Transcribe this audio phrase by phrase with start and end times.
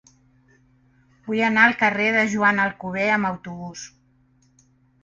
[1.27, 3.87] Vull anar al carrer de Joan Alcover amb autobús.